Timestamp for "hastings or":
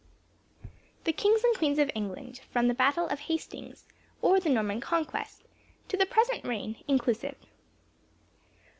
3.19-4.39